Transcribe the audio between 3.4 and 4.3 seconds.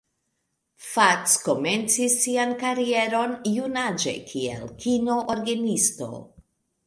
junaĝe